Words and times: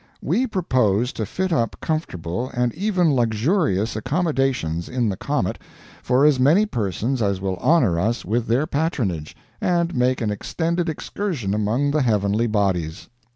We 0.23 0.47
propose 0.47 1.13
to 1.13 1.27
fit 1.27 1.53
up 1.53 1.75
comfortable, 1.79 2.49
and 2.55 2.73
even 2.73 3.13
luxurious, 3.13 3.95
accommodations 3.95 4.89
in 4.89 5.09
the 5.09 5.15
comet 5.15 5.59
for 6.01 6.25
as 6.25 6.39
many 6.39 6.65
persons 6.65 7.21
as 7.21 7.39
will 7.39 7.57
honor 7.57 7.99
us 7.99 8.25
with 8.25 8.47
their 8.47 8.65
patronage, 8.65 9.35
and 9.61 9.93
make 9.95 10.19
an 10.19 10.31
extended 10.31 10.89
excursion 10.89 11.53
among 11.53 11.91
the 11.91 12.01
heavenly 12.01 12.47
bodies. 12.47 13.09